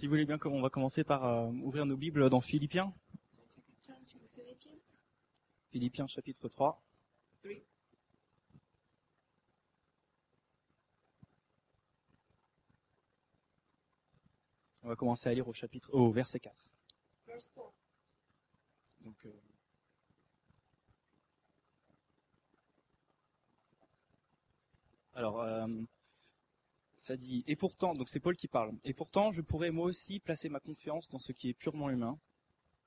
[0.00, 2.90] Si vous voulez bien, on va commencer par euh, ouvrir nos Bibles dans Philippiens.
[5.68, 6.82] Philippiens chapitre 3.
[7.42, 7.54] 3,
[14.84, 16.64] On va commencer à lire au chapitre, au verset 4.
[17.26, 17.70] verse 4.
[19.02, 19.32] Donc, euh,
[25.12, 25.66] Alors, euh,
[27.10, 30.20] ça dit, et pourtant, donc c'est Paul qui parle, et pourtant je pourrais moi aussi
[30.20, 32.20] placer ma confiance dans ce qui est purement humain.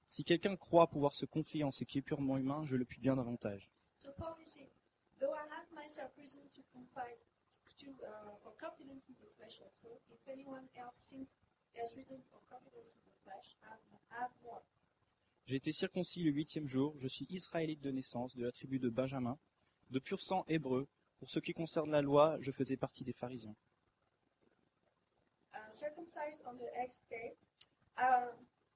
[0.08, 3.02] Si quelqu'un croit pouvoir se confier en ce qui est purement humain, je le puis
[3.02, 3.70] bien davantage.
[3.98, 4.70] So Paul is saying,
[5.20, 7.20] though I have myself reason to confide
[7.82, 11.36] to uh, for confidence in the flesh also, if anyone else thinks
[11.76, 14.64] there's reason for confidence in the flesh, I have, I have more.
[15.48, 18.88] J'ai été circoncis le huitième jour, je suis israélite de naissance, de la tribu de
[18.88, 19.38] Benjamin,
[19.90, 20.88] de pur sang hébreu.
[21.20, 23.56] Pour ce qui concerne la loi, je faisais partie des pharisiens.
[25.74, 27.34] Circumcised on the eighth day,
[27.98, 28.30] uh,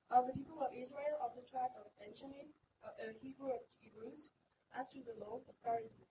[0.09, 2.49] of the people of Israel, of the tribe of Benjamin,
[2.83, 4.31] uh, a Hebrew of Hebrews,
[4.75, 6.07] as to the law, a Pharisee.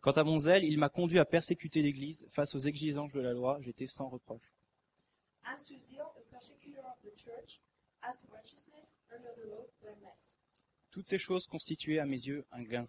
[0.00, 2.26] Quant à mon zèle, il m'a conduit à persécuter l'Église.
[2.28, 4.52] Face aux exigences de la loi, j'étais sans reproche.
[5.44, 7.60] As to zeal, a persecutor of the church,
[8.02, 10.36] as to righteousness, under the law, blameless.
[10.90, 12.86] Toutes ces choses constituaient à mes yeux un gain.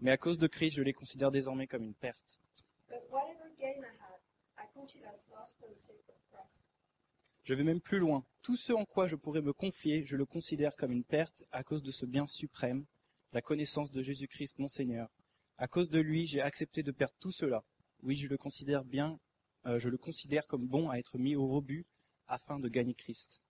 [0.00, 2.38] Mais à cause de Christ, je les considère désormais comme une perte.
[2.88, 4.20] But whatever gain I had,
[4.58, 4.64] I
[5.08, 5.99] as loss for the sake of Christ.
[7.50, 8.24] Je vais même plus loin.
[8.42, 11.64] Tout ce en quoi je pourrais me confier, je le considère comme une perte à
[11.64, 12.86] cause de ce bien suprême,
[13.32, 15.10] la connaissance de Jésus-Christ mon Seigneur.
[15.56, 17.64] À cause de lui, j'ai accepté de perdre tout cela.
[18.04, 19.18] Oui, je le considère bien,
[19.66, 21.86] euh, je le considère comme bon à être mis au rebut
[22.28, 23.42] afin de gagner Christ.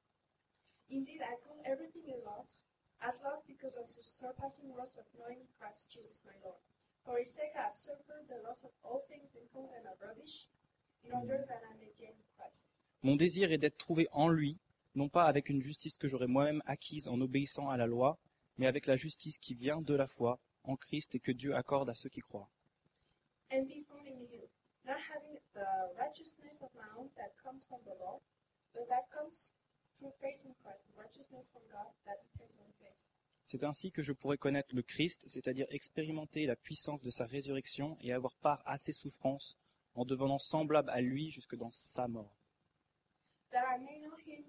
[12.09, 12.80] Christ Christ.
[13.03, 14.59] Mon désir est d'être trouvé en lui,
[14.95, 18.19] non pas avec une justice que j'aurais moi-même acquise en obéissant à la loi,
[18.59, 21.89] mais avec la justice qui vient de la foi en Christ et que Dieu accorde
[21.89, 22.51] à ceux qui croient.
[23.53, 24.47] And be found in him,
[24.85, 28.21] not having the righteousness of my own that comes from the law,
[28.75, 29.55] but that comes
[29.99, 32.99] through faith in Christ, the righteousness from God that depends on faith.
[33.47, 37.97] C'est ainsi que je pourrais connaître le Christ, c'est-à-dire expérimenter la puissance de sa résurrection
[38.01, 39.57] et avoir part à ses souffrances
[39.95, 42.40] en devenant semblable à lui jusque dans sa mort.
[43.53, 44.45] That I may know him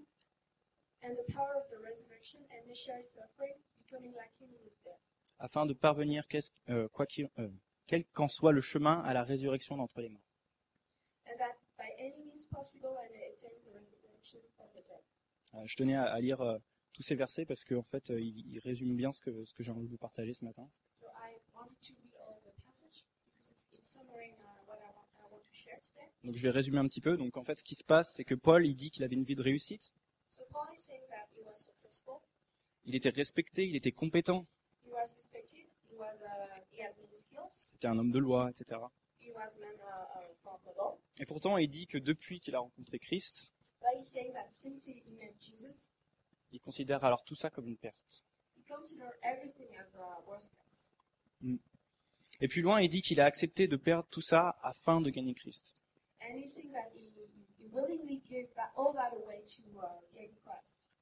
[1.04, 4.62] and the power of the resurrection and may share his suffering, becoming like him in
[4.64, 5.02] his death,
[5.40, 6.24] afin de parvenir,
[6.70, 7.06] euh, quoi
[7.40, 7.50] euh,
[7.88, 10.22] quel qu'en soit le chemin, à la résurrection d'entre les morts.
[11.26, 15.04] and that by any means possible I may attain the resurrection from the dead.
[15.56, 16.60] Euh, je tenais à, à lire euh,
[16.94, 19.64] tous ces versets parce qu'en fait, euh, ils, ils résument bien ce que, ce que
[19.64, 20.68] j'ai envie de vous partager ce matin.
[21.00, 24.92] So I wanted to read all the passage because it's, it's summarizing uh, what I
[24.94, 26.11] want, I want to share today.
[26.24, 27.18] Donc je vais résumer un petit peu.
[27.18, 29.24] Donc en fait, ce qui se passe, c'est que Paul, il dit qu'il avait une
[29.24, 29.94] vie de réussite.
[32.86, 34.46] Il était respecté, il était compétent.
[37.50, 38.80] C'était un homme de loi, etc.
[41.20, 43.52] Et pourtant, il dit que depuis qu'il a rencontré Christ,
[46.52, 48.24] il considère alors tout ça comme une perte.
[50.26, 50.94] worthless.
[52.40, 55.34] Et plus loin, il dit qu'il a accepté de perdre tout ça afin de gagner
[55.34, 55.81] Christ.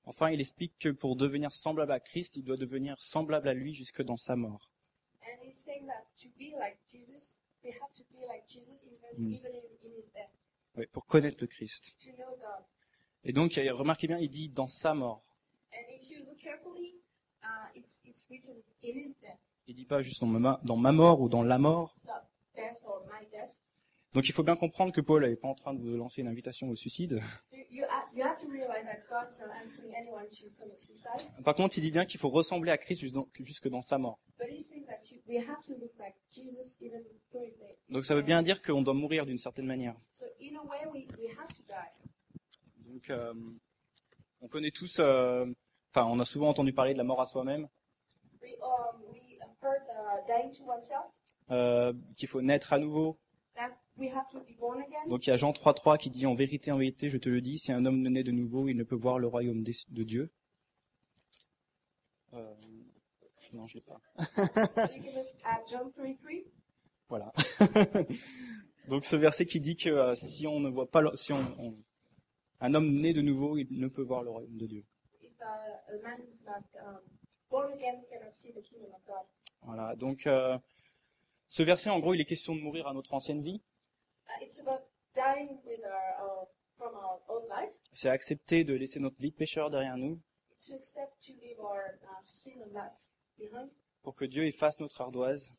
[0.05, 3.73] Enfin, il explique que pour devenir semblable à Christ, il doit devenir semblable à lui
[3.73, 4.71] jusque dans sa mort.
[9.17, 9.35] Mm.
[10.75, 11.95] Ouais, pour connaître le Christ.
[13.23, 15.23] Et donc, remarquez bien, il dit dans sa mort.
[15.73, 16.95] And if you look carefully,
[17.43, 17.69] uh.
[19.67, 21.93] Il dit pas juste dans ma, dans ma mort ou dans la mort.
[24.13, 26.27] Donc il faut bien comprendre que Paul n'est pas en train de vous lancer une
[26.27, 27.21] invitation au suicide.
[31.45, 33.01] Par contre, il dit bien qu'il faut ressembler à Christ
[33.39, 34.19] jusque dans, sa mort.
[37.89, 39.95] Donc ça veut bien dire qu'on doit mourir d'une certaine manière.
[42.77, 43.33] Donc euh,
[44.41, 45.45] on connaît tous, euh,
[45.91, 47.67] enfin on a souvent entendu parler de la mort à soi-même,
[48.43, 48.49] um,
[49.61, 53.19] uh, euh, qu'il faut naître à nouveau.
[55.07, 57.41] Donc il y a Jean 3.3 qui dit en vérité, en vérité, je te le
[57.41, 60.03] dis, si un homme ne naît de nouveau, il ne peut voir le royaume de
[60.03, 60.31] Dieu.
[62.33, 62.53] Euh,
[63.53, 63.99] non, je l'ai pas.
[64.19, 66.31] you can look at John 3 3.
[67.09, 67.33] Voilà.
[68.87, 71.39] Donc ce verset qui dit que euh, si on ne voit pas, le- si on,
[71.59, 71.77] on-
[72.61, 74.85] un homme né de nouveau, il ne peut voir le royaume de Dieu.
[75.21, 76.99] Uh, um.
[79.63, 79.95] Voilà.
[79.95, 80.57] Donc euh,
[81.47, 83.61] ce verset, en gros, il est question de mourir à notre ancienne vie.
[87.93, 90.19] C'est accepter de laisser notre vie de pécheur derrière nous
[90.59, 93.69] to accept to leave our uh, sin and life behind,
[94.01, 95.53] pour que Dieu efface notre ardoise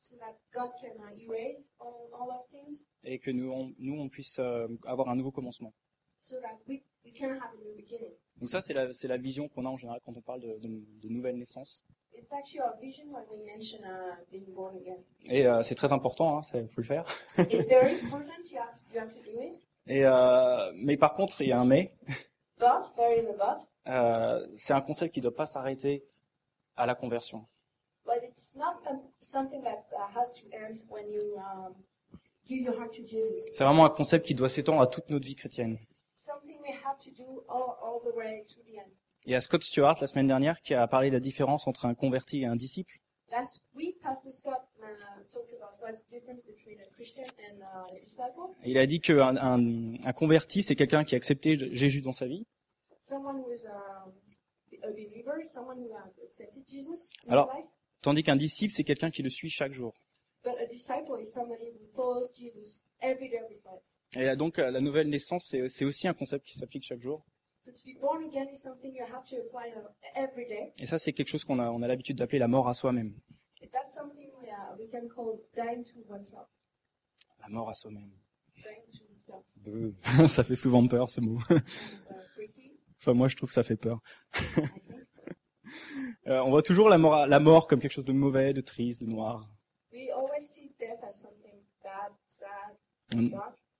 [0.00, 3.98] so that God can uh, erase all, all our sins, et que nous, on, nous,
[3.98, 5.72] on puisse euh, avoir un nouveau commencement.
[6.20, 8.12] so that we, we can have a new beginning.
[8.38, 10.58] Donc ça, c'est la, c'est la vision qu'on a en général quand on parle de,
[10.58, 10.68] de,
[11.02, 11.84] de nouvelle naissance.
[12.14, 12.80] Uh.
[15.26, 17.04] Et euh, c'est très important, il faut le faire.
[17.38, 18.50] it's very important.
[18.50, 19.60] You have you have to do it.
[19.86, 21.92] Et, euh, mais par contre, il y a un mais.
[22.58, 23.66] But there is a but.
[23.86, 26.06] Euh, c'est un concept qui ne doit pas s'arrêter
[26.74, 27.46] à la conversion.
[28.06, 28.80] But it's not
[29.18, 29.84] something that
[30.14, 31.74] has to end when you um,
[32.46, 33.52] give your heart to Jesus.
[33.54, 35.78] C'est vraiment un concept qui doit s'étendre à toute notre vie chrétienne.
[36.16, 38.90] Something we have to do all, all the way to the end.
[39.26, 41.86] Il y a Scott Stewart la semaine dernière qui a parlé de la différence entre
[41.86, 42.98] un converti et un disciple.
[43.30, 44.92] Scott uh,
[48.64, 52.26] il a dit qu'un un, un converti, c'est quelqu'un qui a accepté Jésus dans sa
[52.26, 52.46] vie.
[53.10, 53.32] Um,
[57.28, 57.50] Alors-.
[58.02, 59.94] Tandis qu'un disciple, c'est quelqu'un qui le suit chaque jour.
[60.44, 63.80] But a disciple is somebody who follows Jesus every day of his life.
[64.16, 67.24] Et là, donc, euh, la nouvelle naissance, c'est aussi un concept qui s'applique chaque jour.
[67.64, 69.72] So to be born again is something you have to apply
[70.14, 70.72] every day.
[70.78, 73.14] Et ça, c'est quelque chose qu'on a, on a l'habitude d'appeler la mort à soi-même.
[73.62, 76.48] And That's something we, uh, we can call dying to oneself.
[77.40, 78.12] La mort à soi-même.
[80.28, 81.38] Ça fait souvent peur, ce mot.
[81.50, 81.58] Uh,
[83.04, 84.00] Enfin, moi, je trouve que ça fait peur.
[86.26, 89.00] Euh, on voit toujours la mort, la mort comme quelque chose de mauvais, de triste,
[89.00, 89.48] de noir.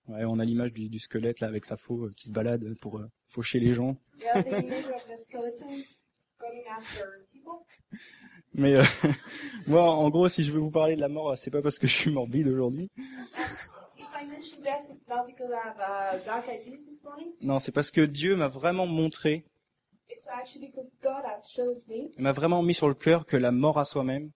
[0.08, 2.74] Ouais, on a l'image du, du squelette là avec sa faux euh, qui se balade
[2.80, 3.96] pour euh, faucher les gens.
[4.18, 5.82] We have the image of the skeleton
[6.38, 7.64] going after people.
[8.52, 8.84] Mais euh,
[9.66, 11.86] moi, en gros, si je veux vous parler de la mort, c'est pas parce que
[11.86, 12.90] je suis morbide aujourd'hui.
[12.96, 13.54] Uh.
[17.40, 19.44] Non, c'est parce que Dieu m'a vraiment montré,
[22.18, 24.30] m'a vraiment mis sur le cœur que la mort à soi-même,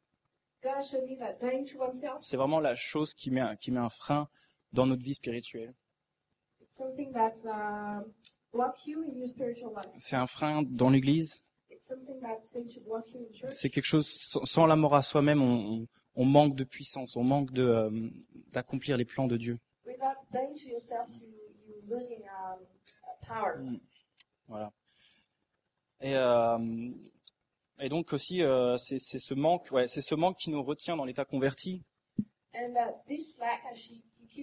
[2.20, 4.28] c'est vraiment la chose qui met, un, qui met un frein
[4.72, 5.74] dans notre vie spirituelle.
[9.84, 9.94] life.
[9.98, 11.44] C'est un frein dans l'Église.
[13.50, 17.56] C'est quelque chose sans, sans la mort à soi-même, on, manque de puissance, on manque
[17.58, 18.10] euh,
[18.52, 19.58] d'accomplir les plans de Dieu.
[21.90, 22.66] Um,
[23.26, 23.54] power.
[24.46, 24.72] Voilà.
[26.00, 26.90] Et, euh,
[27.80, 30.96] et donc aussi, euh, c'est c'est ce manque, ouais, c'est ce manque qui nous retient
[30.96, 31.82] dans l'état converti.
[32.54, 34.02] And uh, this lack actually
[34.36, 34.42] uh,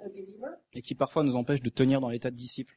[0.00, 2.76] uh, et qui parfois nous empêche de tenir dans l'état de disciple.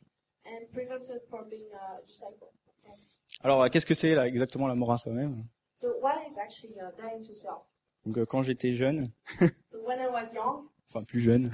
[3.41, 5.45] Alors, euh, qu'est-ce que c'est exactement la mort à soi-même?
[5.77, 7.67] So what is actually uh, dying to self?
[8.05, 9.09] Donc, euh, quand j'étais jeune,
[9.71, 11.51] So when I was young, enfin plus jeune,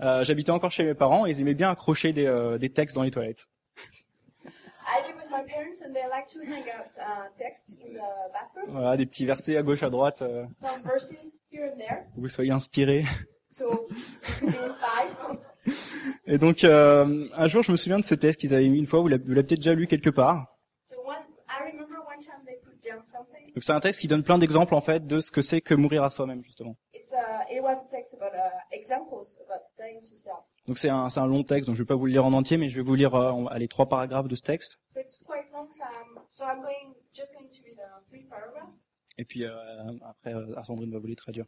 [0.00, 2.96] euh, j'habitais encore chez mes parents et ils aimaient bien accrocher des, euh, des textes
[2.96, 3.48] dans les toilettes.
[4.86, 8.32] I live with my parents and they like to hang out uh, text in the
[8.32, 11.12] bathroom, Voilà, des petits versets à gauche, à droite, euh, some verses
[11.50, 13.04] here and there, pour que vous soyez inspirés.
[13.50, 13.86] so
[14.40, 15.38] be inspired.
[16.26, 18.86] Et donc, euh, un jour, je me souviens de ce texte qu'ils avaient mis une
[18.86, 20.46] fois, vous l'avez vous l'avez peut-être déjà lu quelque part.
[20.86, 21.16] So one,
[21.48, 23.52] I remember one time they put down something.
[23.54, 25.74] Donc, c'est un texte qui donne plein d'exemples, en fait, de ce que c'est que
[25.74, 26.76] mourir à soi-même, justement.
[27.04, 27.12] It's
[27.50, 28.32] it was a text about
[28.72, 30.46] examples about dying to self.
[30.66, 32.56] Donc, c'est un, un long texte, donc je vais pas vous le lire en entier,
[32.56, 34.78] mais je vais vous lire euh, allez, trois paragraphes de ce texte.
[39.18, 39.52] Et puis, euh,
[40.02, 41.44] après, euh, Sandrine va vous les traduire.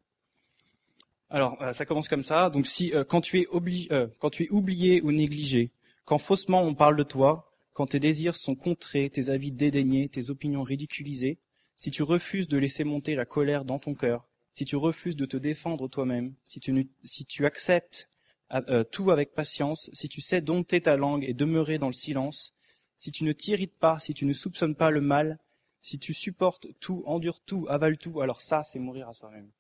[1.31, 2.51] Alors, euh, ça commence comme ça.
[2.51, 5.73] Donc, si quand tu es obligé, quand tu es oublié ou négligé,
[6.05, 10.29] quand faussement on parle de toi, quand tes désirs sont contrés, tes avis dédaignés, tes
[10.29, 11.39] opinions ridiculisées,
[11.77, 15.27] si tu refuses de laisser monter la colère dans ton cœur, si tu refuses de
[15.27, 18.09] te défendre toi-même, si tu, si tu acceptes
[18.55, 22.55] euh, tout avec patience, si tu sais dompter ta langue et demeurer dans le silence,
[22.97, 25.39] si tu ne t'irrites pas, si tu ne soupçonnes pas le mal,
[25.83, 29.51] si tu supportes tout, endures tout, avales tout, alors ça, c'est mourir à soi-même.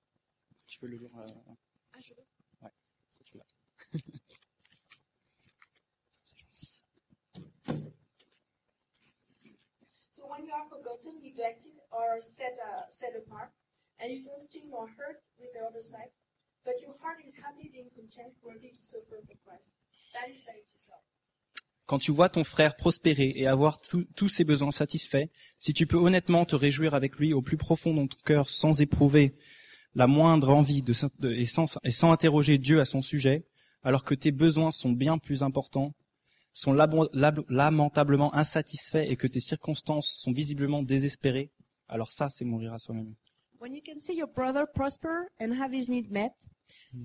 [0.66, 1.26] Tu veux le lire euh,
[1.92, 2.24] Ah, je veux.
[2.62, 2.70] Ouais,
[3.34, 3.44] l'as.
[6.10, 6.84] Ça, c'est gentil, ça.
[10.14, 13.52] So when you are forgotten, neglected, or set uh, set apart,
[14.00, 16.12] and you don't sting or hurt with the other side,
[16.64, 19.70] but your heart is happy being content, worthy to suffer for Christ.
[20.14, 21.02] That is dying to self.
[21.86, 25.28] Quand tu vois ton frère prospérer et avoir tous ses besoins satisfaits,
[25.60, 28.80] si tu peux honnêtement te réjouir avec lui au plus profond de ton cœur sans
[28.80, 29.36] éprouver
[29.94, 30.92] la moindre envie de,
[31.30, 33.46] et, sans, et sans interroger Dieu à son sujet,
[33.84, 35.94] alors que tes besoins sont bien plus importants,
[36.52, 41.52] sont lamentablement insatisfaits et que tes circonstances sont visiblement désespérées,
[41.88, 43.14] alors ça, c'est mourir à soi-même.
[43.66, 46.36] When you can see your brother prosper and have his need met,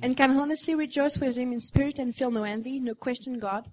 [0.04, 3.66] and can honestly rejoice with him in spirit and feel no envy, no question God,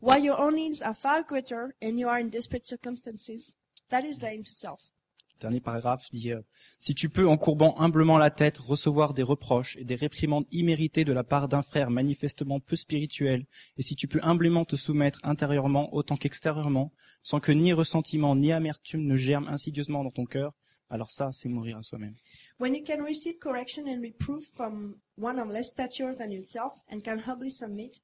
[0.00, 3.54] while your own needs are far greater and you are in desperate circumstances,
[3.90, 4.90] that is dying to self.
[5.38, 6.42] Dernier paragraphe dit euh,
[6.80, 11.04] Si tu peux, en courbant humblement la tête, recevoir des reproches et des réprimandes imméritées
[11.04, 13.46] de la part d'un frère manifestement peu spirituel,
[13.76, 16.90] et si tu peux humblement te soumettre intérieurement autant qu'extérieurement,
[17.22, 20.56] sans que ni ressentiment ni amertume ne germent insidieusement dans ton cœur,
[20.90, 22.14] alors ça, c'est mourir à soi-même.
[22.58, 27.00] When you can receive correction and reproof from one of less stature than yourself and
[27.02, 28.00] can humbly submit,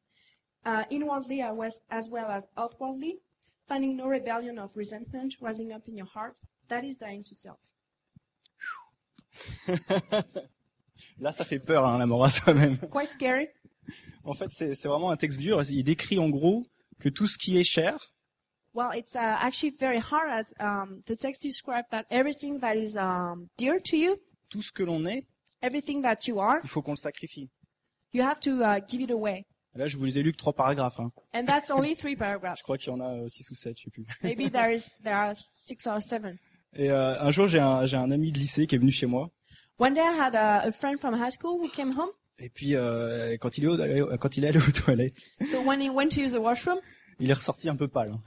[0.66, 3.20] uh, inwardly as well- as outwardly,
[3.66, 6.36] finding no rebellion of resentment rising up in your heart,
[6.68, 7.60] that is dying to self.
[11.18, 12.78] Là, ça fait peur, hein, la mort à soi-même.
[12.90, 13.48] Quite scary.
[14.24, 15.60] En fait, c'est vraiment un texte dur.
[15.70, 16.64] Il décrit en gros
[16.98, 18.13] que tout ce qui est cher,
[18.74, 22.96] Well, it's uh, actually very hard as um, the text describes that everything that is
[22.96, 24.16] um, dear to you,
[24.50, 25.22] tout ce que l'on est,
[25.62, 27.48] everything that you are, il faut qu'on le sacrifie.
[28.12, 29.46] you have to uh, give it away.
[29.76, 31.00] Là, je vous les ai lus que trois paragraphes.
[31.00, 31.10] Hein.
[31.34, 32.58] And that's only three paragraphs.
[32.60, 34.06] Je crois qu'il y en a euh, six ou sept, je sais plus.
[34.22, 36.36] Maybe there is there are six or seven.
[36.74, 39.06] Et euh, un jour, j'ai un, j'ai un ami de lycée qui est venu chez
[39.06, 39.30] moi.
[39.78, 42.10] One day I had a, a friend from high school who came home.
[42.38, 45.80] Et puis, euh, quand, il est au- quand il est allé aux toilettes, So when
[45.80, 46.78] he went to use the washroom,
[47.20, 48.10] il est ressorti un peu pâle.
[48.12, 48.20] hein.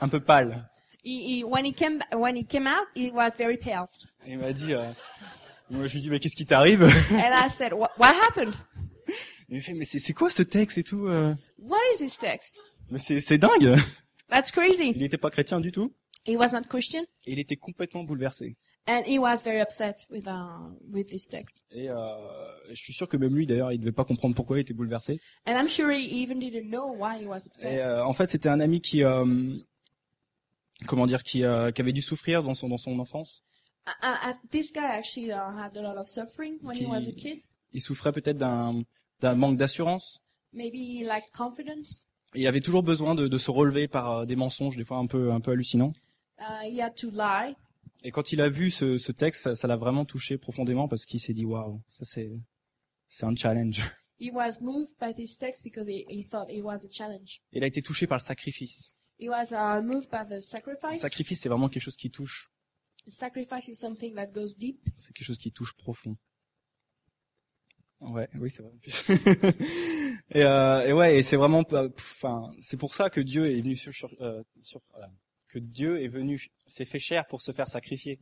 [0.00, 0.68] Un peu pâle.
[1.04, 3.88] he, he, when he came when he came out, he was very pale.
[4.26, 4.90] Et il m'a dit, euh,
[5.70, 6.82] moi je lui dis, mais qu'est-ce qui t'arrive?
[6.82, 8.54] And I said, what, what happened?
[9.48, 11.34] Il me fait, mais c'est quoi ce texte et tout euh?
[11.58, 12.60] What is this text?
[12.90, 13.76] Mais c'est c'est dingue
[14.30, 14.92] That's crazy.
[14.94, 15.92] Il n'était pas chrétien du tout?
[16.26, 18.56] He was not Christian, Et il était complètement bouleversé.
[18.86, 21.64] And he was very upset with uh, with this text.
[21.70, 21.96] Et euh,
[22.70, 25.20] je suis sûr que même lui, d'ailleurs, il devait pas comprendre pourquoi il était bouleversé.
[25.46, 27.82] And I'm sure he even didn't know why he was Et upset.
[27.82, 29.24] euh, en fait, c'était un ami qui, euh,
[30.86, 33.44] comment dire, qui, qui avait dû souffrir dans son dans son enfance.
[33.86, 37.40] Uh, uh, this guy actually had a lot of suffering when he was a kid.
[37.72, 38.82] Il souffrait peut-être d'un
[39.20, 40.22] d'un manque d'assurance.
[40.52, 42.06] Maybe lacked confidence.
[42.34, 45.06] Et il avait toujours besoin de, de se relever par des mensonges, des fois un
[45.06, 45.92] peu un peu hallucinants.
[46.38, 47.54] Uh, he had to lie.
[48.04, 51.20] Et quand il a vu ce, ce texte, ça- l'a vraiment touché profondément parce qu'il
[51.20, 52.32] s'est dit waouh, ça c'est
[53.08, 53.80] c'est un challenge.
[54.20, 57.40] He was moved by this text because he, he thought it was a challenge.
[57.52, 58.98] Il a été touché par le sacrifice.
[59.18, 61.00] He was uh, moved by the Le sacrifice.
[61.00, 62.50] sacrifice, c'est vraiment quelque chose qui touche.
[63.08, 64.78] Sacrifice is something that goes deep.
[64.96, 66.16] C'est quelque chose qui touche profond.
[68.00, 68.72] Ouais, oui, c'est vrai.
[70.30, 73.76] et, euh, et ouais, et c'est vraiment, enfin, c'est pour ça que Dieu est venu
[73.76, 75.10] sur, sur, euh, sur- voilà.
[75.52, 78.18] Que Dieu est venu, s'est fait chair pour se faire sacrifier,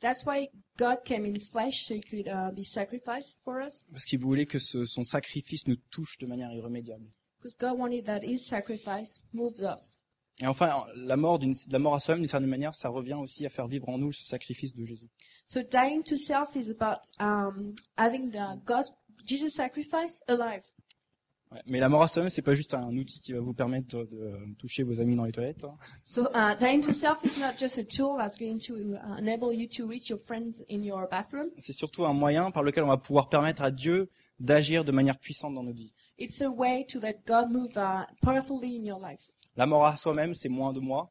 [0.00, 3.86] That's why God came in flesh so he could uh, be sacrificed for us.
[3.92, 7.06] parce qu'il voulait que ce- son sacrifice nous touche de manière irrémédiable.
[7.38, 10.02] Because God wanted that his sacrifice moves us.
[10.42, 11.38] Et enfin, la mort
[11.70, 14.12] la mort à soi-même, d'une certaine manière, ça revient aussi à faire vivre en nous
[14.12, 15.08] ce sacrifice de Jésus.
[15.48, 18.84] So dying to self is about um, having the God,
[19.26, 20.64] Jesus sacrifice alive.
[21.52, 21.60] Ouais.
[21.66, 24.54] Mais la mort à soi-même, c'est pas juste un outil qui va vous permettre de
[24.58, 25.66] toucher vos amis dans les toilettes.
[26.04, 28.76] So uh, dying to self is not just a tool that's going to
[29.18, 31.48] enable you to reach your friends in your bathroom.
[31.58, 35.18] C'est surtout un moyen par lequel on va pouvoir permettre à Dieu d'agir de manière
[35.18, 35.92] puissante dans nos vies.
[36.18, 39.30] It's a way to let God move uh, powerfully in your life.
[39.56, 41.10] La mort à soi-même, c'est moins de moi,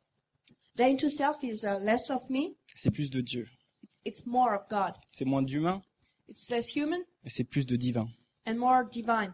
[0.77, 2.55] Dying to self is uh, less of me.
[2.75, 3.45] c'est plus de Dieu.
[4.05, 4.93] It's more of God.
[5.11, 5.81] C'est moins d'humain,
[6.29, 8.07] It's less human et c'est plus de divin.
[8.47, 9.33] and more divine.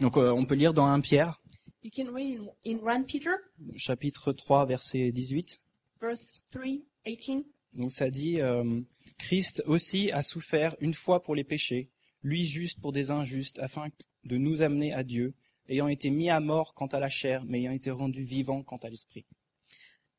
[0.00, 1.40] Donc euh, on peut lire dans 1 Pierre,
[1.82, 3.30] You can read in, in 1 Peter,
[3.76, 5.60] chapitre 3, verset 18.
[6.00, 7.46] verse 3, 18.
[7.74, 8.80] Donc ça dit, euh,
[9.16, 11.88] Christ aussi a souffert une fois pour les péchés,
[12.22, 13.88] lui juste pour des injustes, afin
[14.24, 15.34] de nous amener à Dieu,
[15.68, 18.78] ayant été mis à mort quant à la chair, mais ayant été rendu vivant quant
[18.78, 19.24] à l'esprit.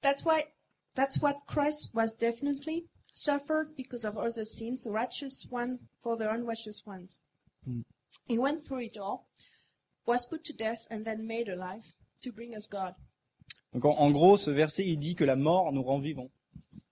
[0.01, 0.45] That's why,
[0.95, 6.29] that's what Christ was definitely suffered because of all the sins, righteous one for the
[6.29, 7.21] unrighteous ones.
[7.67, 7.83] Mm.
[8.27, 9.27] He went through it all,
[10.09, 11.85] was put to death, and then made alive
[12.23, 12.93] to bring us God.
[13.73, 16.29] Donc en, en gros, ce verset, il dit que la mort nous rend vivants.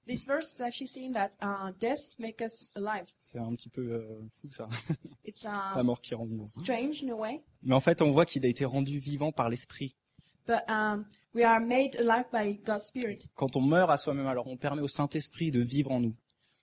[0.07, 3.07] This verse is actually saying that uh, death makes us alive.
[3.17, 4.67] C'est un petit peu euh, fou ça,
[5.25, 6.47] It's la uh, mort qui rend vivant.
[6.47, 9.49] strange in a way, Mais en fait, on voit qu'il a été rendu vivant par
[9.49, 9.95] l'esprit.
[10.45, 11.05] but um,
[11.35, 13.27] we are made alive by God's Spirit.
[13.35, 16.15] Quand on meurt à soi-même, alors on permet au Saint-Esprit de vivre en nous.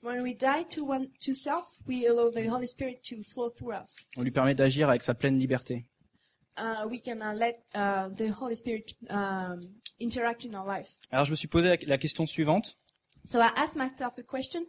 [0.02, 3.72] When we die to one to self, we allow the Holy Spirit to flow through
[3.74, 3.96] us.
[4.16, 5.84] On lui permet d'agir avec sa pleine liberté.
[6.56, 9.60] Uh, we can uh, let uh, the Holy Spirit um,
[9.98, 10.98] interact in our life.
[11.10, 12.76] Alors je me suis posé la, question suivante.
[13.28, 14.64] So I asked myself a question: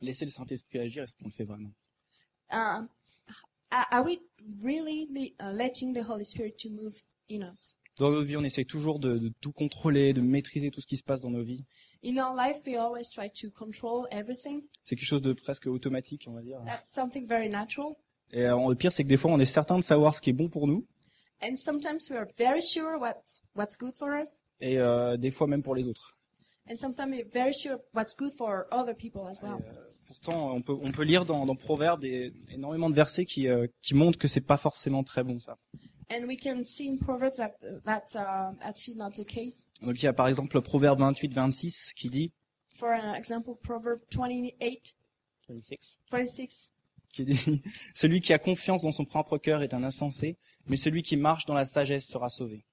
[0.00, 1.72] Laisser le Saint-Esprit agir, est-ce qu'on le fait vraiment?
[2.52, 2.88] Um,
[3.70, 4.20] Are we
[4.62, 6.94] really uh, letting the Holy Spirit to move
[7.28, 7.78] in us?
[7.98, 10.96] Dans nos vies, on essaie toujours de, de tout contrôler, de maîtriser tout ce qui
[10.96, 11.64] se passe dans nos vies.
[12.04, 14.62] In our life, we always try to control everything.
[14.84, 16.60] C'est quelque chose de presque automatique, on va dire.
[16.64, 17.96] That's something very natural.
[18.30, 20.30] Et euh, le pire, c'est que des fois, on est certain de savoir ce qui
[20.30, 20.84] est bon pour nous,
[21.40, 24.44] And sometimes we are very sure what's, what's good for us.
[24.60, 26.16] et euh, des fois même pour les autres.
[26.70, 29.58] And sometimes we're very sure what's good for other people as well.
[29.60, 33.24] Et, euh, pourtant, on peut, on peut lire dans, dans Proverbes des- énormément de versets
[33.24, 35.56] qui, euh, qui montrent que c'est pas forcément très bon ça.
[36.10, 37.52] And we can see in Proverbs that
[37.84, 39.66] that's uh, actually not the case.
[39.82, 42.32] Donc il y a par exemple le Proverbe 28-26 qui dit,
[42.76, 44.94] For example, Proverb 28,
[45.48, 46.70] 26.
[47.12, 47.62] Qui dit
[47.94, 50.36] Celui qui a confiance dans son propre cœur est un insensé,
[50.66, 52.64] mais celui qui marche dans la sagesse sera sauvé.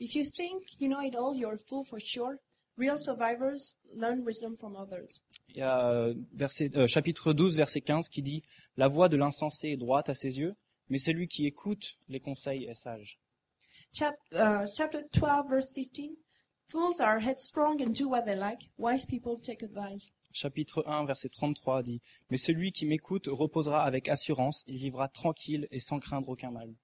[0.00, 2.36] If you think you know it all, you're a fool for sure.
[2.76, 5.20] Real survivors learn wisdom from others.
[5.48, 8.42] Il y a euh, verset, euh, chapitre 12, verset 15 qui dit
[8.76, 10.54] La voix de l'insensé est droite à ses yeux,
[10.88, 13.18] mais celui qui écoute les conseils est sage.
[13.92, 16.16] Chap- uh, chapter 12, verse 15.
[16.68, 18.70] Fools are headstrong and do what they like.
[18.78, 20.10] Wise people take advice.
[20.32, 25.68] Chapitre 1, verset 33 dit Mais celui qui m'écoute reposera avec assurance, il vivra tranquille
[25.70, 26.74] et sans craindre aucun mal.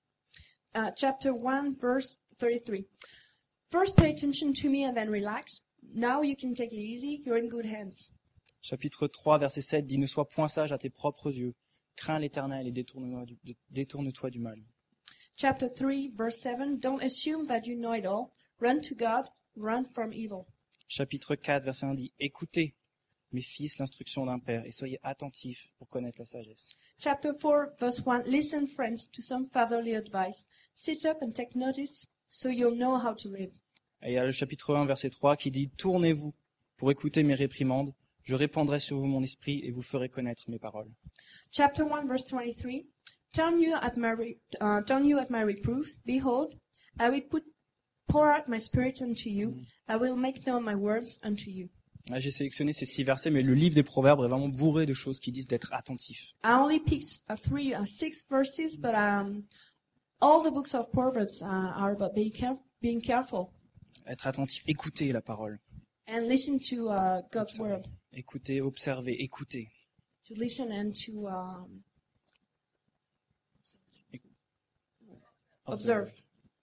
[0.74, 2.86] Uh, chapter 1, verse 33.
[3.70, 5.62] First pay attention to me and then relax.
[5.94, 7.22] Now you can take it easy.
[7.24, 8.10] You're in good hands.
[8.62, 11.54] Chapitre 3, verset 7 dit Ne sois point sage à tes propres yeux,
[11.96, 14.58] crains l'éternel et détourne-toi du, détourne-toi du mal.
[15.38, 16.80] Chapter 3, verse 7.
[16.80, 18.32] Don't assume that you know it all.
[18.60, 19.26] Run to God.
[19.56, 20.46] Run from evil.
[20.88, 22.74] Chapitre 4, verset 1 dit Écoutez,
[23.32, 26.76] mes fils, l'instruction d'un père, et soyez attentifs pour connaître la sagesse.
[26.98, 30.46] Chapter 4, verse 1 Listen, friends, to some fatherly advice.
[30.74, 33.52] Sit up and take notice so you'll know how to live.
[34.02, 36.34] Et il y a le chapitre 1, verset 3 qui dit Tournez-vous
[36.76, 37.92] pour écouter mes réprimandes,
[38.22, 40.90] je répandrai sur vous mon esprit et vous ferez connaître mes paroles.
[41.50, 42.84] Chapter 1, verse 23
[43.32, 45.96] Turn you at my, re- uh, turn you at my reproof.
[46.06, 46.54] Behold,
[46.98, 47.44] I will put,
[48.08, 49.56] pour out my spirit unto you.
[49.88, 51.68] I will make known my words unto you.
[52.10, 54.94] Là, J'ai sélectionné ces six versets, mais le livre des Proverbes est vraiment bourré de
[54.94, 56.32] choses qui disent d'être attentif.
[56.44, 59.44] I only picked uh, three, uh, six verses, but um,
[60.20, 63.50] all the books of Proverbs uh, are about being, caref- being careful
[64.06, 65.58] Être attentif, écouter la parole.
[66.06, 67.86] and listen to uh, God's word.
[68.14, 69.68] Écouter, observer, écouter.
[70.28, 71.82] To listen and to um,
[75.66, 76.10] Observe.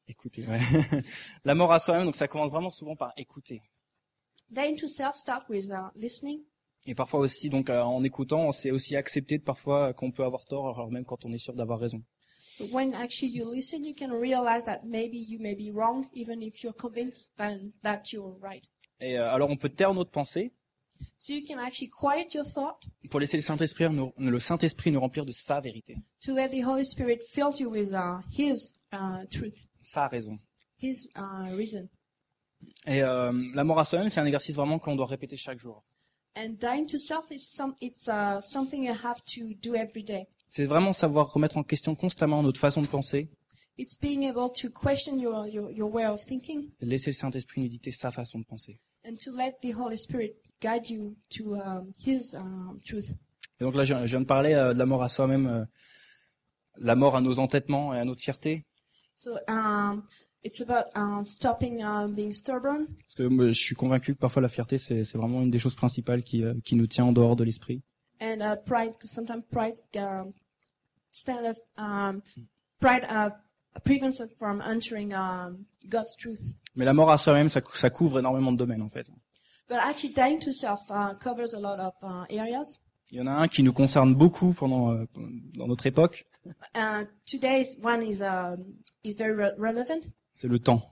[0.07, 0.59] Écouter, ouais.
[1.45, 3.61] la mort à soi-même, donc ça commence vraiment souvent par écouter.
[4.55, 6.41] Dying to self start with uh, listening.
[6.87, 10.45] Et parfois aussi, donc euh, en écoutant, c'est aussi accepter de parfois qu'on peut avoir
[10.45, 12.03] tort, alors même quand on est sûr d'avoir raison.
[12.57, 16.41] So when actually you listen, you can realize that maybe you may be wrong, even
[16.41, 18.63] if you're convinced then that you're right.
[19.01, 20.53] Et euh, alors on peut taire notre pensée
[21.17, 25.01] So you can actually quiet your thought pour laisser le Saint-Esprit nous, le Saint-Esprit nous
[25.01, 29.25] remplir de sa vérité, to let the Holy Spirit fill you with uh, His uh,
[29.29, 30.39] truth, sa raison.
[30.81, 31.89] His uh, reason.
[32.87, 35.83] Et euh, la mort à soi-même, c'est un exercice vraiment qu'on doit répéter chaque jour.
[36.37, 40.27] And dying to self is some, it's uh, something you have to do every day.
[40.49, 43.29] C'est vraiment savoir remettre en question constamment notre façon de penser,
[43.77, 47.59] It's being able to question your, your, your way of thinking et laisser le Saint-Esprit
[47.59, 48.79] nous dicter sa façon de penser.
[49.05, 53.11] and to let the Holy Spirit guide you to um, His um, truth.
[53.59, 55.65] Et donc là, je, je viens de parler euh, de la mort à soi-même, euh,
[56.77, 58.65] la mort à nos entêtements et à notre fierté.
[59.17, 60.03] So um,
[60.45, 64.41] it's about uh, stopping uh, being stubborn Parce que moi, je suis convaincu que parfois
[64.41, 67.11] la fierté, c'est c'est vraiment une des choses principales qui, euh, qui nous tient en
[67.11, 67.81] dehors de l'esprit.
[68.21, 68.93] and uh, pride.
[68.93, 70.33] Because sometimes pride um,
[71.11, 72.21] stand of um,
[72.79, 73.29] pride uh,
[73.83, 76.39] prevents us from entering um, God's truth.
[76.75, 79.09] Mais la mort à soi-même, ça, ça couvre énormément de domaines en fait.
[79.67, 82.79] But actually, dying to self uh, covers a lot of uh, areas.
[83.11, 85.05] Il y en a un qui nous concerne beaucoup pendant euh,
[85.57, 86.25] dans notre époque,
[86.75, 88.57] Uh, today's one is um,
[89.03, 90.05] is very re- relevant.
[90.35, 90.87] C'est le temps.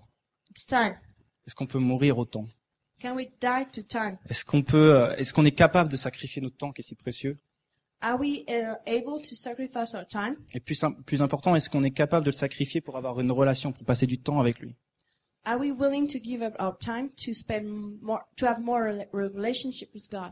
[0.49, 0.95] It's time.
[1.45, 2.47] Est-ce qu'on peut mourir au temps?
[3.01, 4.17] Can we die to time?
[4.29, 6.95] Est-ce qu'on peut, euh, est-ce qu'on est capable de sacrifier notre temps qui est si
[6.95, 7.37] précieux?
[8.01, 10.35] Are we uh, able to sacrifice our time?
[10.53, 13.31] Et plus, im- plus important, est-ce qu'on est capable de le sacrifier pour avoir une
[13.31, 14.75] relation, pour passer du temps avec lui?
[15.45, 17.65] Are we willing to give up our time to spend
[18.01, 20.31] more, to have more rela- relationship with God?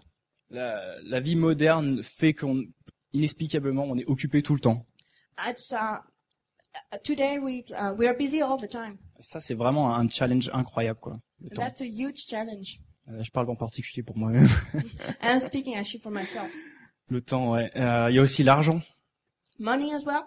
[0.50, 2.63] la, la vie moderne fait qu'on,
[3.13, 4.86] inexplicablement, on est occupé tout le temps.
[5.47, 6.00] It's uh,
[7.04, 8.98] today we uh, we are busy all the time.
[9.20, 11.14] Ça, c'est vraiment un challenge incroyable, quoi.
[11.42, 11.62] Le And temps.
[11.64, 12.80] that's a huge challenge.
[13.08, 14.48] Euh, je parle en particulier pour moi-même.
[15.22, 16.52] I'm speaking actually for myself.
[17.10, 17.72] le temps, ouais.
[17.76, 18.78] Euh, Il y a aussi l'argent.
[19.60, 20.24] Money as well.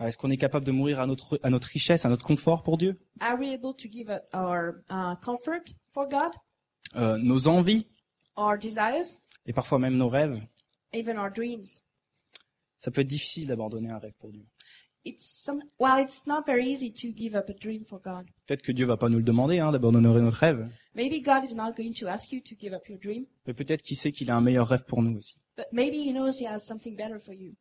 [0.00, 2.62] Euh, Est-ce qu'on est capable de mourir à notre, à notre richesse, à notre confort
[2.62, 2.98] pour Dieu?
[3.20, 6.32] Are we able to give our uh, comfort for God,
[6.96, 7.86] Euh, Nos envies
[8.36, 9.06] our desires,
[9.46, 10.40] et parfois même nos rêves.
[10.92, 11.84] even our dreams?
[12.78, 14.44] Ça peut être difficile d'abandonner un rêve pour Dieu.
[15.04, 18.26] It's some, well, it's not very easy to give up a dream for God.
[18.46, 20.68] Peut-être que Dieu va pas nous le demander, hein, d'abandonner notre rêve.
[20.94, 23.82] Maybe God is not going to ask you to give up your dream, Mais peut-être
[23.82, 25.36] qu'il sait qu'il a un meilleur rêve pour nous aussi.
[25.56, 27.54] but maybe He knows He has something better for you.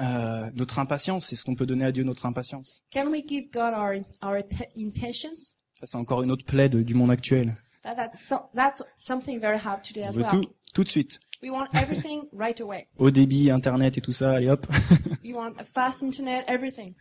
[0.00, 2.84] Euh, notre impatience, c'est ce qu'on peut donner à Dieu, notre impatience.
[2.92, 5.58] Can we give God our our imp- impatience?
[5.74, 7.54] Ça, c'est encore une autre plaie de- du monde actuel.
[7.82, 10.30] That, that's so, that's something very hard today On as veut well.
[10.42, 11.18] tout, tout de suite.
[11.42, 12.86] We want everything right away.
[12.98, 14.66] Au débit, Internet et tout ça, allez hop.
[15.24, 16.94] We want a fast internet, everything.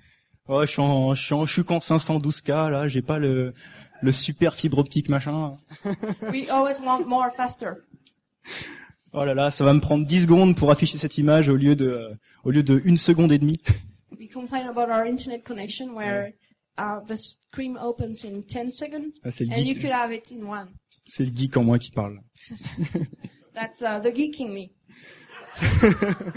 [0.47, 3.53] oh, je suis en, je suis en, je suis qu'en 512K, là, j'ai pas le,
[4.01, 5.57] le super fibre optique machin.
[6.31, 7.83] We always want more faster.
[9.11, 11.75] Oh là là, ça va me prendre 10 secondes pour afficher cette image au lieu
[11.75, 13.59] de, euh, au lieu de une seconde et demie.
[14.17, 16.33] We complain about our internet connection where
[16.77, 20.69] uh, the screen opens in 10 seconds Ah, and you could have it in one.
[21.03, 22.19] c'est le geek en moi qui parle.
[23.53, 24.69] That's uh, the geeking me.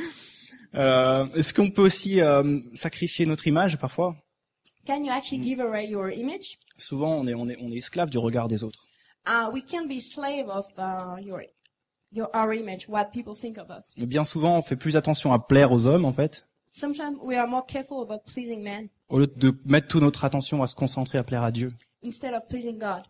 [0.74, 4.16] Euh, est-ce qu'on peut aussi euh, sacrifier notre image parfois?
[4.86, 6.58] Can you actually give away your image?
[6.78, 8.86] Souvent, on est, on est, on est esclave du regard des autres.
[9.26, 11.42] Uh, we can be slave of uh, your,
[12.10, 13.94] your our image, what people think of us.
[13.98, 17.36] Mais bien souvent, on fait plus attention à plaire aux hommes, en fait, Sometimes we
[17.36, 20.74] are more careful about pleasing men au lieu de mettre toute notre attention à se
[20.74, 21.74] concentrer à plaire à Dieu.
[22.02, 23.02] instead of pleasing God.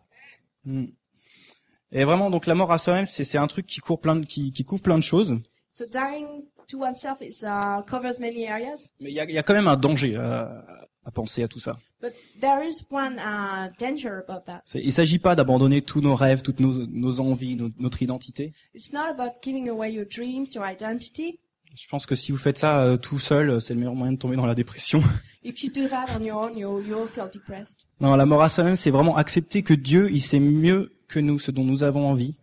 [1.93, 4.25] Et vraiment, donc la mort à soi-même, c'est, c'est un truc qui court plein de,
[4.25, 5.37] qui, qui couvre plein de choses.
[5.71, 6.25] So dying
[6.67, 9.53] to oneself is uh, covers many areas, Mais il y a, il y a quand
[9.53, 10.65] même un danger à,
[11.05, 11.73] à penser à tout ça.
[12.01, 14.61] but there is one uh, danger about that.
[14.65, 18.53] C'est- il s'agit pas d'abandonner tous nos rêves, toutes nos, nos envies, no- notre identité.
[18.75, 21.39] It's not about giving away your dreams, your identity.
[21.75, 24.13] Je pense que si vous faites ça euh, tout seul, euh, c'est le meilleur moyen
[24.13, 25.01] de tomber dans la dépression.
[25.43, 27.87] If you do that on your own, you you'll feel depressed.
[27.99, 31.37] non, la mort à soi-même, c'est vraiment accepter que Dieu, il sait mieux que nous
[31.37, 32.35] ce dont nous avons envie.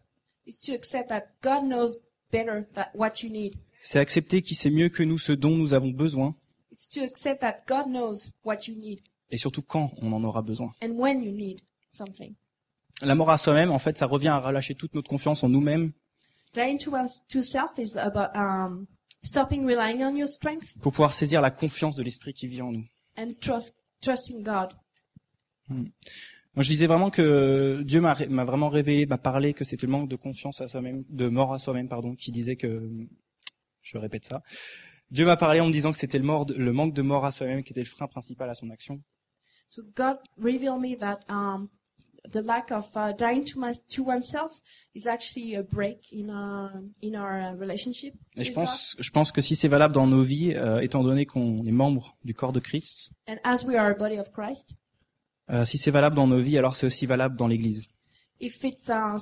[0.47, 1.99] It's to accept that God knows
[2.31, 3.55] better that what you need.
[3.83, 6.37] C'est accepter qu'il sait mieux que nous ce dont nous avons besoin.
[6.71, 10.43] It's to accept that God knows what you need Et surtout quand on en aura
[10.43, 10.73] besoin.
[10.83, 12.35] and when you need something.
[13.03, 15.93] La mort à soi-même, en fait, ça revient à relâcher toute notre confiance en nous-mêmes
[18.35, 18.87] um,
[20.83, 22.85] pour pouvoir saisir la confiance de l'esprit qui vit en nous.
[23.17, 24.75] and trust trusting God.
[26.57, 30.09] Moi, je disais vraiment que Dieu m'a vraiment révélé, m'a parlé que c'était le manque
[30.09, 32.91] de confiance à soi-même, de mort à soi-même, pardon, qui disait que,
[33.83, 34.43] je répète ça.
[35.11, 37.25] Dieu m'a parlé en me disant que c'était le, mort de- le manque de mort
[37.25, 39.01] à soi-même qui était le frein principal à son action.
[39.69, 41.69] So God revealed me that um,
[42.33, 44.53] the lack of uh, dying to, my, to oneself
[44.95, 48.15] is actually a break in our in our uh, relationship.
[48.37, 48.55] Et je God.
[48.57, 51.71] pense, je pense que si c'est valable dans nos vies, euh, étant donné qu'on est
[51.73, 54.75] membre du corps de Christ, And as we are a body of Christ,
[55.51, 57.89] euh, si c'est valable dans nos vies, alors c'est aussi valable dans l'Église.
[58.41, 59.17] uh, uh.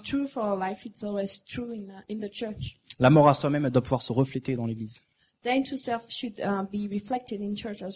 [2.98, 5.00] La mort à soi-même, elle doit pouvoir se refléter dans l'Église.
[5.44, 5.50] Uh,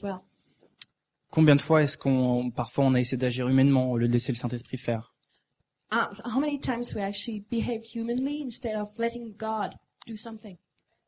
[0.02, 0.20] well.
[1.30, 4.32] Combien de fois est-ce qu'on, parfois, on a essayé d'agir humainement au lieu de laisser
[4.32, 5.14] le Saint-Esprit faire?
[5.90, 9.74] Uh, so how many times we actually behave humanly instead of letting God
[10.06, 10.56] do something?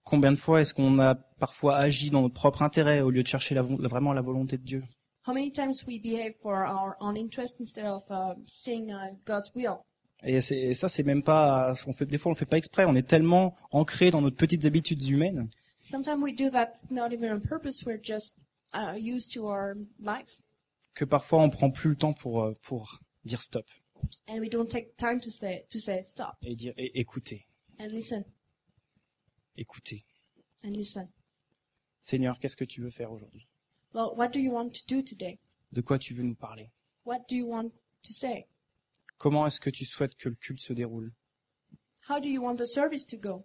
[0.03, 3.29] Combien de fois est-ce qu'on a parfois agi dans notre propre intérêt au lieu de
[3.29, 4.85] chercher la vraiment la volonté de Dieu?
[5.27, 9.51] How many times we behave for our own interest instead of uh, seeing uh, God's
[9.55, 9.85] will?
[10.23, 12.85] Et, et ça, c'est même pas, on fait des fois, on le fait pas exprès.
[12.87, 15.49] On est tellement ancré dans nos petites habitudes humaines
[15.87, 17.85] Sometimes we do that not even on purpose.
[17.85, 18.35] We're just
[18.73, 20.41] uh, used to our life,
[20.95, 23.67] que parfois on prend plus le temps pour euh, pour dire stop
[24.27, 27.47] and we don't take time to say to say stop et dire et, écoutez,
[27.79, 28.25] and listen
[29.59, 30.05] écoutez.
[30.65, 31.07] and listen.
[32.01, 33.47] Seigneur, qu'est-ce que tu veux faire aujourd'hui?
[33.94, 35.38] Well, what do you want to do today?
[35.72, 36.70] De quoi tu veux nous parler?
[37.07, 37.70] What do you want
[38.02, 38.46] to say?
[39.18, 41.12] Comment est-ce que tu souhaites que le culte se déroule?
[42.09, 43.44] How do you want the service to go?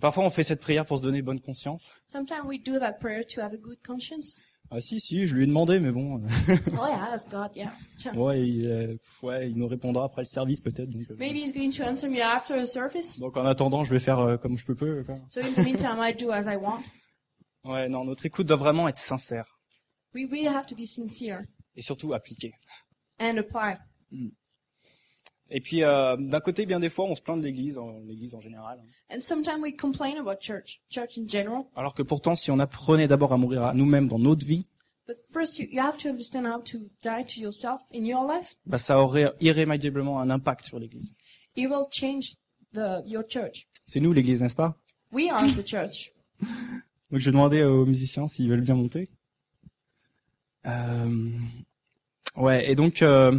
[0.00, 1.92] Parfois, on fait cette prière pour se donner bonne conscience.
[2.06, 4.44] Sometimes we do that prayer to have a good conscience.
[4.70, 7.50] Ah si, si, je lui ai demandé, mais bon, oh yeah, that's God.
[7.54, 7.72] Yeah.
[7.98, 8.16] Sure.
[8.16, 10.88] ouais, il, euh, ouais, il nous répondra après le service peut-être.
[10.90, 13.18] Donc, euh, Maybe he's going to answer me after the service.
[13.18, 14.74] donc en attendant, je vais faire euh, comme je peux.
[14.74, 15.16] peu, quoi.
[15.30, 16.80] So in the meantime, I do as I want.
[17.64, 19.58] Ouais, non, notre écoute doit vraiment être sincère
[20.14, 21.42] We really have to be sincere
[21.76, 22.52] et surtout appliquée.
[23.20, 23.76] and apply.
[25.50, 28.34] Et puis, euh, d'un côté, bien des fois, on se plaint de l'Église, en- l'Église
[28.34, 28.82] en général.
[29.10, 31.64] And sometimes we complain about church, church in general.
[31.76, 34.62] Alors que pourtant, si on apprenait d'abord à mourir à nous-mêmes dans notre vie,
[35.06, 38.54] But first, you, you have to understand how to die to yourself in your life.
[38.64, 41.12] bah, ça aurait irrémédiablement un impact sur l'Église.
[41.56, 42.36] It will change
[42.72, 43.68] the your church.
[43.86, 44.78] C'est nous l'Église, n'est-ce pas?
[45.12, 46.12] We are the church.
[47.14, 49.08] Donc je vais demander aux musiciens s'ils veulent bien monter.
[50.66, 51.30] Euh...
[52.34, 53.38] Ouais, et donc euh,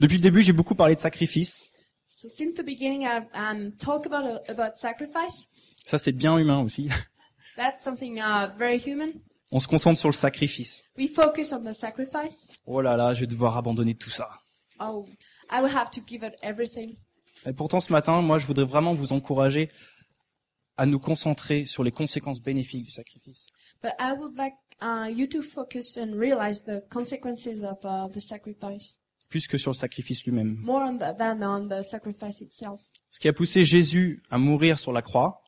[0.00, 1.70] depuis le début, j'ai beaucoup parlé de sacrifice.
[2.08, 5.50] So since the beginning, I've um, talked about about sacrifice.
[5.84, 6.88] Ça, c'est bien humain aussi.
[7.58, 9.10] That's something uh, very human.
[9.50, 10.82] On se concentre sur le sacrifice.
[10.96, 12.62] We focus on the sacrifice.
[12.64, 14.30] Oh là là, je vais devoir abandonner tout ça.
[14.80, 15.06] Oh,
[15.50, 16.96] I will have to give it everything.
[17.44, 19.70] Et pourtant, ce matin, moi, je voudrais vraiment vous encourager
[20.76, 23.46] à nous concentrer sur les conséquences bénéfiques du sacrifice.
[23.82, 28.20] But I would like uh, you to focus and realize the consequences of uh, the
[28.20, 30.56] sacrifice plus que sur le sacrifice lui-même.
[30.60, 32.82] more on the, than on the sacrifice itself.
[33.10, 35.40] Ce qui a poussé Jésus à mourir sur la croix,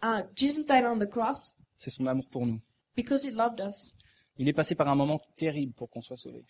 [0.00, 2.60] Uh, Jesus died on the cross c'est son amour pour nous.
[2.96, 3.92] because he loved us.
[4.38, 6.44] Il est passé par un moment terrible pour qu'on soit sauvé.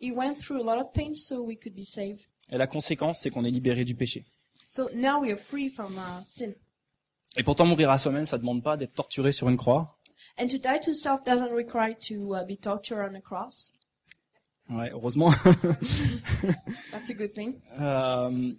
[0.00, 2.20] He went through a lot of pain so we could be saved.
[2.50, 4.24] Et la conséquence, c'est qu'on est libéré du péché.
[4.66, 6.54] So now we are free from uh, sin.
[7.36, 9.98] Et pourtant, mourir à soi-même, ça demande pas d'être torturé sur une croix.
[10.38, 13.72] And to die to self doesn't require to uh, be tortured on a cross.
[14.68, 15.30] Ouais, heureusement.
[16.90, 17.54] That's a good thing.
[17.78, 18.52] Euh,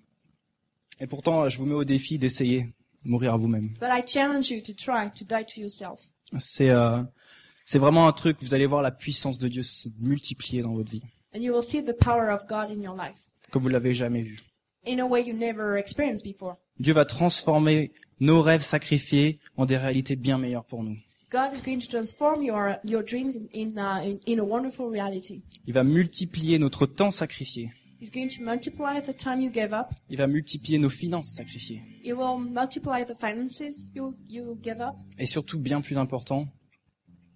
[0.99, 3.69] et pourtant, je vous mets au défi d'essayer de mourir à vous-même.
[3.79, 6.01] But I challenge you to try to die to yourself.
[6.39, 7.03] C'est euh,
[7.65, 8.37] c'est vraiment un truc.
[8.41, 11.03] Vous allez voir la puissance de Dieu se multiplier dans votre vie,
[11.35, 14.21] And you will see the power of God in your life comme vous l'avez jamais
[14.23, 14.37] vu.
[14.85, 16.55] in a way you never experienced before.
[16.79, 20.97] Dieu va transformer nos rêves sacrifiés en des réalités bien meilleures pour nous.
[21.29, 24.89] God is going to transform your your dreams in in, uh, in in a wonderful
[24.89, 25.41] reality.
[25.65, 27.71] Il va multiplier notre temps sacrifié.
[27.99, 29.87] He's going to multiply the time you gave up.
[30.09, 31.81] Il va multiplier nos finances sacrifiées.
[32.03, 34.95] He will multiply the finances you you give up.
[35.19, 36.47] Et surtout, bien plus important,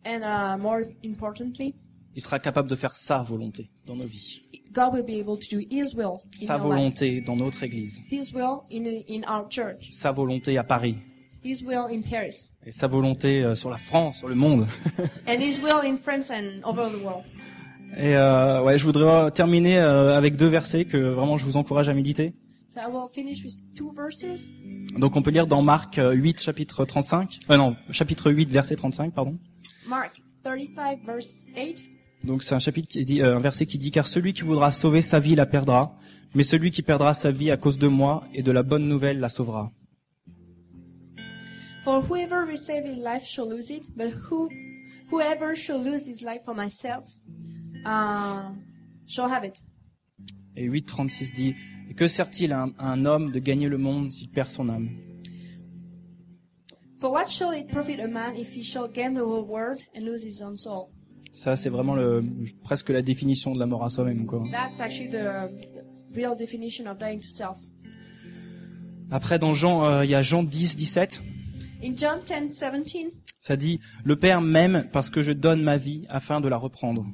[0.03, 1.75] And uh, more importantly,
[2.15, 4.41] il sera capable de faire sa volonté dans nos vies.
[4.73, 6.75] God will be able to do His will in Sa your life.
[6.77, 8.01] volonté dans notre église.
[8.09, 9.89] His will in in our church.
[9.91, 10.95] Sa volonté à Paris.
[11.43, 12.49] His will in Paris.
[12.65, 14.67] Et sa volonté euh, sur la France, sur le monde.
[15.27, 17.23] And His will in France and over the world.
[17.97, 21.89] Et euh, ouais, je voudrais terminer euh, avec deux versets que vraiment je vous encourage
[21.89, 22.33] à méditer.
[22.73, 24.49] So I will finish with two verses.
[24.97, 27.39] Donc on peut lire dans Marc euh, 8 chapitre 35.
[27.49, 29.37] Euh, non, chapitre 8 verset 35, pardon.
[29.87, 31.85] Mark 35 verse 8.
[32.23, 34.69] Donc c'est un chapitre qui dit euh, un verset qui dit car celui qui voudra
[34.71, 35.97] sauver sa vie la perdra,
[36.35, 39.19] mais celui qui perdra sa vie à cause de moi et de la bonne nouvelle
[39.19, 39.71] la sauvera.
[41.83, 44.49] For whoever will save his life shall lose it, but who,
[45.11, 47.09] whoever shall lose his life for myself,
[47.85, 48.51] uh,
[49.07, 49.59] shall have it.
[50.55, 51.55] Et 8.36 dit
[51.89, 54.69] Et que sert-il à un, à un homme de gagner le monde s'il perd son
[54.69, 54.89] âme?
[56.99, 60.01] For what shall it profit a man if he shall gain the whole world and
[60.01, 60.91] lose his own soul?
[61.31, 62.23] Ça c'est vraiment le
[62.63, 64.43] presque la définition de la mort à soi-même quoi.
[64.51, 65.49] That's actually the,
[66.13, 67.57] the real definition of dying to self.
[69.09, 71.21] Après dans Jean euh, il y a Jean 10 17,
[71.83, 76.05] In John 10 17, ça dit le Père m'aime parce que je donne ma vie
[76.09, 77.05] afin de la reprendre.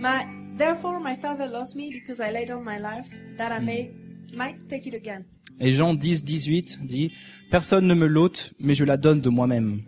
[0.00, 3.90] my, therefore my Father loves me because I laid down my life that I may
[4.34, 5.24] might take it again.
[5.60, 7.12] Et Jean 10 18 dit
[7.50, 9.82] personne ne me l'ôte mais je la donne de moi-même.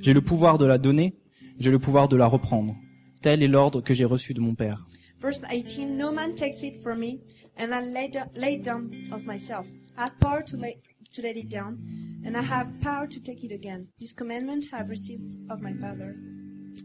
[0.00, 1.14] J'ai le pouvoir de la donner,
[1.58, 2.74] j'ai le pouvoir de la reprendre.
[3.22, 4.86] Tel est l'ordre que j'ai reçu de mon Père.
[5.20, 7.20] Verse 18, No man takes it from me,
[7.56, 9.66] and I lay, do- lay it down of myself.
[9.96, 10.76] I have power to lay,
[11.14, 11.78] to let it down,
[12.26, 13.86] and I have power to take it again.
[13.98, 16.14] This commandment I have received of my Father.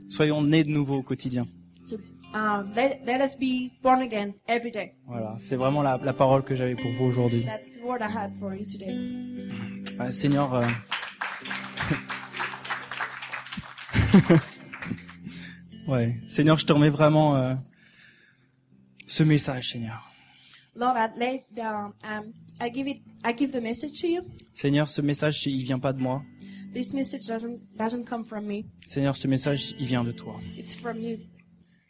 [0.07, 1.47] Soyons nés de nouveau au quotidien.
[1.85, 1.97] So
[2.33, 4.93] uh, let, let us be born again every day.
[5.05, 7.43] Voilà, c'est vraiment la, la parole que j'avais pour vous aujourd'hui.
[7.43, 8.01] That's the word
[15.89, 17.55] ouais, Seigneur, je te remets vraiment euh,
[19.07, 20.05] ce message, Seigneur.
[20.75, 24.21] Lord, I lay down, um, I give it, I give the message to you.
[24.53, 26.21] Seigneur, ce message, il vient pas de moi.
[26.73, 28.65] This message doesn't, doesn't come from me.
[28.87, 30.39] Seigneur, ce message, il vient de toi.
[30.57, 31.17] It's from you.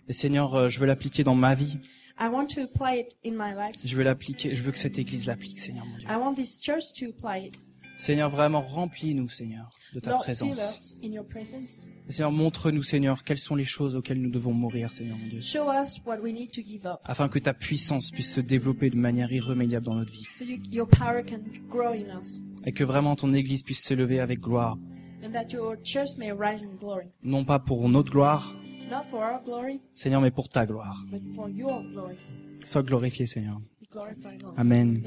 [0.08, 1.78] Et Seigneur, euh, je veux l'appliquer dans ma vie.
[2.20, 3.76] I want to apply it in my life.
[3.86, 4.56] Je veux l'appliquer.
[4.56, 6.08] Je veux que cette église l'applique, Seigneur mon Dieu.
[6.10, 7.60] I want this church to apply it.
[8.00, 10.58] Seigneur, vraiment remplis-nous, Seigneur, de ta Lord, présence.
[10.58, 11.86] us in your presence.
[12.08, 15.42] Et Seigneur, montre-nous, Seigneur, quelles sont les choses auxquelles nous devons mourir, Seigneur mon Dieu,
[15.42, 18.90] Show us what we need to give up afin que ta puissance puisse se développer
[18.90, 22.72] de manière irrémédiable dans notre vie, so you, your power can grow in us et
[22.72, 24.78] que vraiment ton église puisse s'élever avec gloire,
[25.24, 27.08] and that your church may rise in glory.
[27.22, 28.56] non pas pour notre gloire,
[28.90, 31.04] Not for our glory, Seigneur, mais pour ta gloire.
[31.12, 32.16] but for your glory.
[32.66, 33.60] Sois glorifié, Seigneur.
[34.58, 35.02] Amen.